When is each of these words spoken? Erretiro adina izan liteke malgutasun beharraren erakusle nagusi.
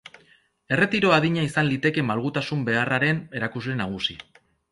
Erretiro 0.77 1.11
adina 1.17 1.43
izan 1.47 1.69
liteke 1.73 2.05
malgutasun 2.09 2.65
beharraren 2.71 3.23
erakusle 3.41 3.79
nagusi. 3.85 4.17